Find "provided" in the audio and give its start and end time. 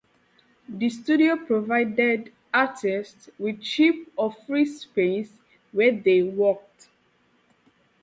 1.37-2.33